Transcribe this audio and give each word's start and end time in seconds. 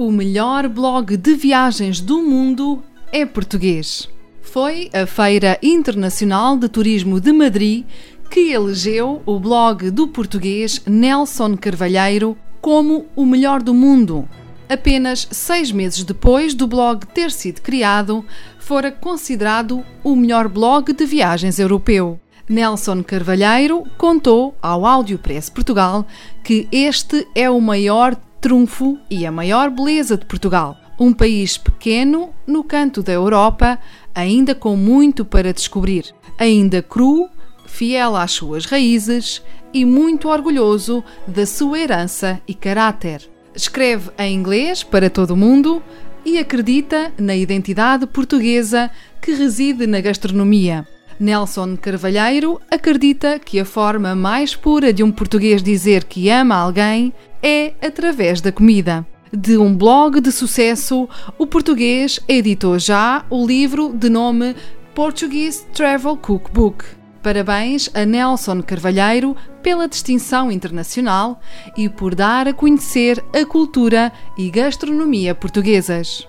O 0.00 0.10
melhor 0.10 0.66
blog 0.66 1.14
de 1.14 1.34
viagens 1.34 2.00
do 2.00 2.22
mundo 2.22 2.82
é 3.12 3.26
português. 3.26 4.08
Foi 4.40 4.88
a 4.94 5.04
Feira 5.04 5.58
Internacional 5.62 6.56
de 6.56 6.70
Turismo 6.70 7.20
de 7.20 7.30
Madrid 7.34 7.84
que 8.30 8.50
elegeu 8.50 9.20
o 9.26 9.38
blog 9.38 9.90
do 9.90 10.08
português 10.08 10.80
Nelson 10.86 11.54
Carvalheiro 11.54 12.34
como 12.62 13.08
o 13.14 13.26
melhor 13.26 13.62
do 13.62 13.74
mundo. 13.74 14.26
Apenas 14.70 15.28
seis 15.30 15.70
meses 15.70 16.02
depois 16.02 16.54
do 16.54 16.66
blog 16.66 17.04
ter 17.04 17.30
sido 17.30 17.60
criado, 17.60 18.24
fora 18.58 18.90
considerado 18.90 19.84
o 20.02 20.16
melhor 20.16 20.48
blog 20.48 20.94
de 20.94 21.04
viagens 21.04 21.58
europeu. 21.58 22.18
Nelson 22.48 23.02
Carvalheiro 23.02 23.84
contou 23.98 24.56
ao 24.62 24.86
Audiopress 24.86 25.50
Portugal 25.50 26.06
que 26.42 26.66
este 26.72 27.28
é 27.34 27.50
o 27.50 27.60
maior 27.60 28.16
trunfo 28.40 28.98
e 29.10 29.26
a 29.26 29.30
maior 29.30 29.70
beleza 29.70 30.16
de 30.16 30.24
Portugal. 30.24 30.76
Um 30.98 31.12
país 31.12 31.56
pequeno 31.58 32.30
no 32.46 32.64
canto 32.64 33.02
da 33.02 33.12
Europa, 33.12 33.78
ainda 34.14 34.54
com 34.54 34.76
muito 34.76 35.24
para 35.24 35.52
descobrir. 35.52 36.06
Ainda 36.38 36.82
cru, 36.82 37.28
fiel 37.66 38.16
às 38.16 38.32
suas 38.32 38.64
raízes 38.64 39.42
e 39.72 39.84
muito 39.84 40.28
orgulhoso 40.28 41.04
da 41.26 41.46
sua 41.46 41.78
herança 41.78 42.40
e 42.46 42.54
caráter. 42.54 43.28
Escreve 43.54 44.10
em 44.18 44.34
inglês 44.34 44.82
para 44.82 45.10
todo 45.10 45.32
o 45.32 45.36
mundo 45.36 45.82
e 46.24 46.38
acredita 46.38 47.12
na 47.18 47.36
identidade 47.36 48.06
portuguesa 48.06 48.90
que 49.20 49.32
reside 49.32 49.86
na 49.86 50.00
gastronomia. 50.00 50.86
Nelson 51.20 51.76
Carvalheiro 51.76 52.58
acredita 52.70 53.38
que 53.38 53.60
a 53.60 53.64
forma 53.66 54.14
mais 54.14 54.56
pura 54.56 54.90
de 54.90 55.02
um 55.02 55.12
português 55.12 55.62
dizer 55.62 56.04
que 56.04 56.30
ama 56.30 56.54
alguém 56.54 57.12
é 57.42 57.74
através 57.82 58.40
da 58.40 58.50
comida. 58.50 59.06
De 59.30 59.58
um 59.58 59.76
blog 59.76 60.18
de 60.18 60.32
sucesso, 60.32 61.06
o 61.38 61.46
português 61.46 62.18
editou 62.26 62.78
já 62.78 63.24
o 63.28 63.46
livro 63.46 63.92
de 63.94 64.08
nome 64.08 64.56
Portuguese 64.94 65.66
Travel 65.74 66.16
Cookbook. 66.16 66.84
Parabéns 67.22 67.90
a 67.92 68.06
Nelson 68.06 68.62
Carvalheiro 68.62 69.36
pela 69.62 69.86
distinção 69.86 70.50
internacional 70.50 71.38
e 71.76 71.86
por 71.86 72.14
dar 72.14 72.48
a 72.48 72.54
conhecer 72.54 73.22
a 73.34 73.44
cultura 73.44 74.10
e 74.38 74.50
gastronomia 74.50 75.34
portuguesas. 75.34 76.26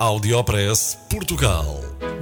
Audiopress 0.00 0.98
Portugal. 1.08 1.93